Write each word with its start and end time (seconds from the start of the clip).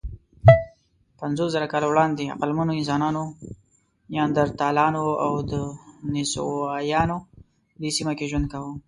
پنځوسزره 1.19 1.67
کاله 1.73 1.87
وړاندې 1.89 2.31
عقلمنو 2.33 2.77
انسانانو، 2.79 3.23
نیاندرتالانو 4.11 5.03
او 5.25 5.31
دنیسووایانو 5.51 7.17
دې 7.81 7.89
سیمه 7.97 8.13
کې 8.17 8.29
ژوند 8.31 8.45
کاوه. 8.51 8.71